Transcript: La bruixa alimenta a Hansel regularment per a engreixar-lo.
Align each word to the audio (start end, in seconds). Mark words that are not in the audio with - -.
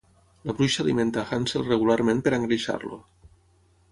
La 0.51 0.53
bruixa 0.59 0.79
alimenta 0.83 1.19
a 1.23 1.25
Hansel 1.37 1.65
regularment 1.67 2.23
per 2.27 2.35
a 2.35 2.39
engreixar-lo. 2.41 3.01